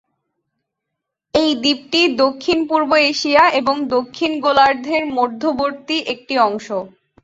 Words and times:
এই 1.33 1.51
দ্বীপটি 1.61 2.01
দক্ষিণ-পূর্ব 2.21 2.91
এশিয়া 3.11 3.43
এবং 3.59 3.75
দক্ষিণ 3.95 4.31
গোলার্ধের 4.45 5.03
মধ্যবর্তী 5.17 5.97
একটি 6.13 6.33
অংশ। 6.47 6.67